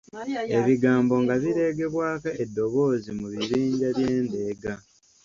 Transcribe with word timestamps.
Ebigambo 0.59 1.13
nga 1.23 1.33
bireegebwako 1.41 2.29
eddoboozi 2.43 3.09
mu 3.19 3.25
bibinja 3.33 3.87
by’endeega. 3.97 4.73